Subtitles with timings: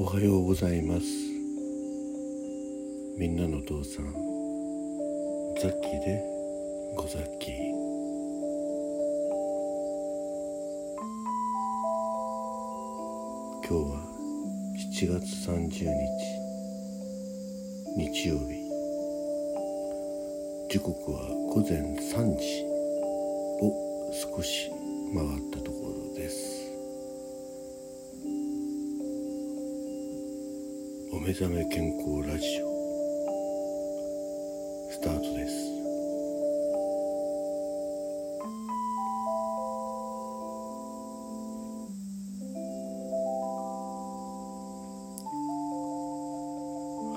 [0.00, 1.06] おはようございます。
[3.18, 4.04] みんなの父さん
[5.60, 6.22] ザッキーで
[6.94, 7.50] ござっき。
[13.66, 13.98] 今日は
[14.94, 15.82] 7月30日
[17.96, 18.54] 日曜日。
[20.70, 22.44] 時刻は午前3時
[23.62, 23.74] を
[24.36, 24.70] 少し
[25.12, 25.47] 回って
[31.28, 32.68] 目覚め健康ラジオ。
[34.90, 35.52] スタートです。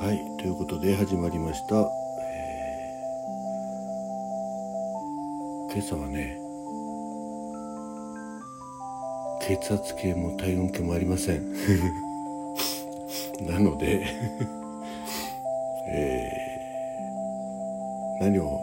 [0.03, 6.37] はいということで始まりました、えー今朝はね
[9.41, 12.10] 血圧計も体温計もありません。
[13.47, 14.05] なので
[15.93, 16.41] えー
[18.21, 18.61] 何を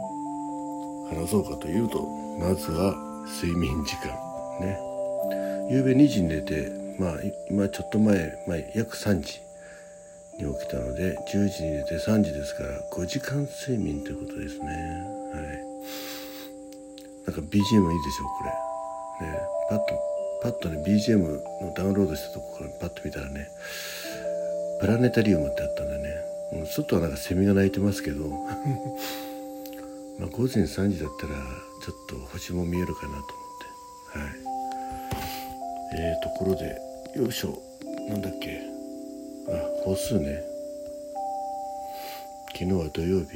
[1.11, 2.07] 話そうかというと
[2.39, 2.95] まずは
[3.43, 4.15] 睡眠時間。
[4.61, 4.79] ね。
[5.69, 7.17] 夕べ2時に寝てまあ
[7.51, 9.41] 今ちょっと前、まあ、約3時
[10.39, 14.67] に起きたので10時に寝て3時ですから5時間睡眠ということですね。
[15.35, 15.45] はい。
[17.27, 18.45] なんか BGM いいでしょこ
[19.20, 19.27] れ。
[19.27, 19.39] ね。
[19.69, 19.85] パッと
[20.41, 23.48] パッとね BGM のダウンロードしたとこからパッと見たらね
[24.81, 28.29] プラネタリウムってあったんでね、うん、外はなんかセミが鳴いてますけど。
[30.19, 31.35] まあ午前3時だったら
[31.81, 33.27] ちょっと星も見えるかなと思っ
[34.12, 34.19] て。
[34.19, 34.31] はい。
[36.01, 36.81] えー、ところで
[37.15, 37.62] よいしょ。
[38.09, 38.61] なんだっけ。
[39.48, 40.43] あ歩数ね。
[42.53, 43.27] 昨日は土曜日。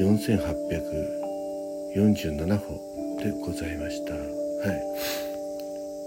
[0.00, 2.88] 4847歩。
[3.20, 4.14] でございました。
[4.14, 4.24] はい。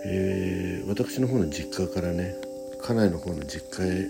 [0.05, 2.35] えー、私の方の実家からね
[2.81, 4.07] 家内の方の実家へ、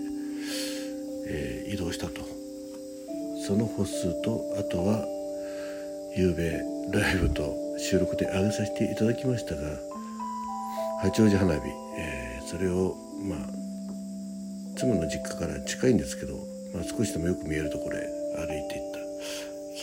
[1.28, 2.20] えー移動したと。
[3.46, 5.06] その歩数とあとは
[6.14, 6.60] 夕べ
[6.98, 9.62] ライブと収録で上げさせていただきましたが
[11.00, 11.60] 八王子花火、
[11.98, 13.38] えーそれをまあ
[14.76, 16.34] 妻の実家から近いんですけど、
[16.74, 18.02] まあ、少しでもよく見えるところへ
[18.36, 18.98] 歩いていった。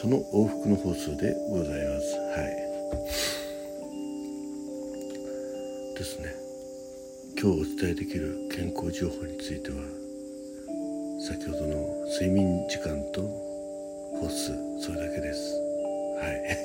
[0.02, 2.16] その往復の歩数でございます。
[2.16, 2.46] は
[5.96, 5.96] い。
[5.98, 6.49] ですね。
[7.42, 9.78] 今日お伝えできる健康情報については
[11.26, 13.22] 先ほどの睡眠時間と
[14.20, 14.52] 歩数
[14.86, 15.54] それだけです。
[16.20, 16.58] はい。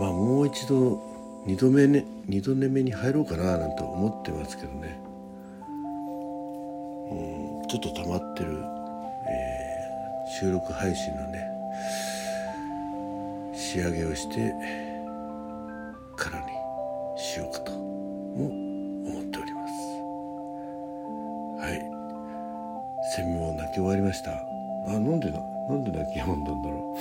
[0.00, 0.98] まあもう一度
[1.44, 4.98] 二度目ね二度寝目に入ろうかななんて思ってますけどね。
[7.10, 7.14] う
[7.64, 8.50] んちょっと溜まってる、
[9.28, 9.74] えー
[10.40, 11.46] 収録配信のね
[13.54, 14.54] 仕上げをして
[16.16, 16.46] からに
[17.18, 17.63] しようか
[23.14, 24.32] セミも鳴き終わりました。
[24.32, 24.42] あ
[24.90, 25.38] なんでな
[25.68, 26.98] なんで鳴き止んだんだろ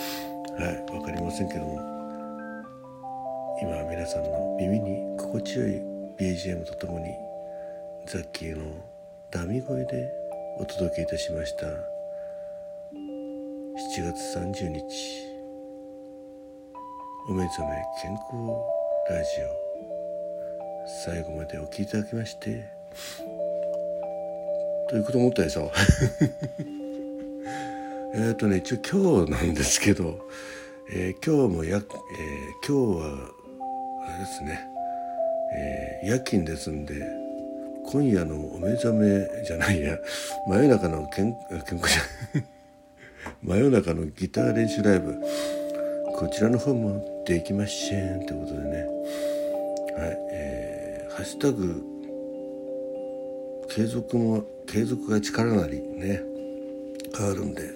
[0.60, 0.62] う。
[0.62, 1.82] はいわかりませんけども。
[3.60, 5.82] 今は皆さんの耳に心地よい
[6.20, 7.08] BGM とともに
[8.06, 8.64] ザッキーの
[9.32, 10.14] ダミ声で
[10.60, 11.66] お届けいたしました。
[11.66, 11.82] 7
[14.14, 14.84] 月30日。
[17.28, 17.70] お目覚め
[18.04, 18.22] 健康
[19.10, 19.46] ラジオ。
[21.06, 22.70] 最後までお聴きいただきまして
[24.94, 25.72] ということ思ったでしょ？
[28.16, 30.20] えっとね一応今日なんですけど、
[30.94, 31.84] えー今日もや、えー
[32.68, 33.32] 今日は
[34.08, 34.60] あれですね、
[35.56, 36.94] えー夜勤ですんで
[37.92, 39.98] 今夜のお目覚めじゃないや。
[40.48, 41.36] 真夜中の健
[41.68, 42.44] 健康じゃ
[43.42, 45.16] 真夜中のギター練習ライブ。
[46.16, 48.86] こちらの方もできませんということでね。
[49.98, 51.93] はいえー、ハッシュタグ
[53.76, 56.22] 継続も継続が力なりね
[57.16, 57.70] 変わるんで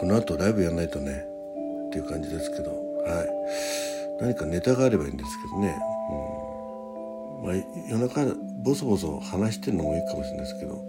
[0.00, 1.24] この後ライブやんないとね
[1.88, 3.28] っていう感じですけどはい。
[4.20, 5.78] 何かネタがあればいいんですけどね、
[7.40, 7.46] うん。
[7.46, 7.54] まあ、
[7.88, 8.26] 夜中
[8.64, 10.74] ボソボソ話してるのもいいかもしれないですけど。
[10.74, 10.82] はい。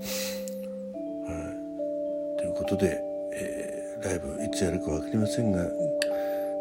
[2.40, 3.00] ということで、
[3.34, 5.68] えーライブいつやるか分かりませんが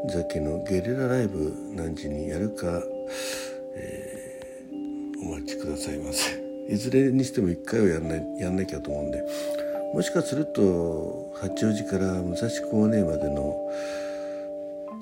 [0.08, 2.82] ザッキのゲリラライブ何時にやるか、
[5.26, 6.40] お待ちくださいませ。
[6.69, 9.23] いずれにしても1回はやんないやんなきゃと思うんで。
[9.94, 13.55] もしかすると八王子から武蔵小金井までの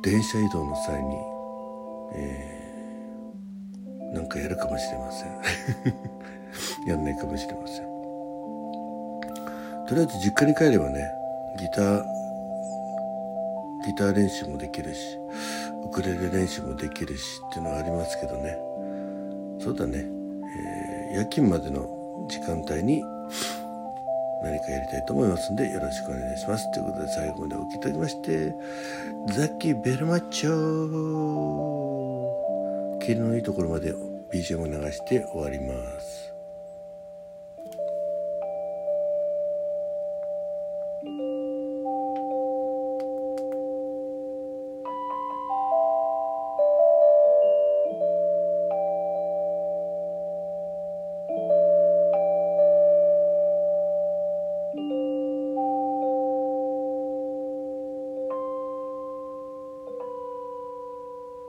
[0.02, 1.16] 電車移動の際に、
[2.16, 2.54] えー
[4.14, 5.28] なんかやるかもしれません。
[6.86, 7.84] やんないかもしれません。
[9.88, 11.04] とりあえず実家に帰ればね
[11.58, 12.04] ギター
[13.86, 15.18] ギター練習もできるし
[15.84, 18.56] ウクレレ練習もできるしっていうのはありますけどね。
[19.64, 20.04] そうだね。
[21.10, 23.02] えー、夜勤までの時間帯に
[24.42, 26.70] 何かやりたいと思いますんでよろしくお願いします。
[26.72, 28.54] ということで最後までお聴きいただきまして
[29.28, 32.28] ザッキーベルマッチョ。
[33.00, 33.94] 霧のいいところまで
[34.34, 36.33] BGM を流して終わります。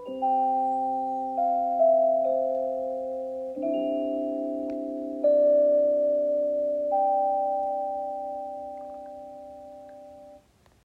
[0.08, 0.55] Música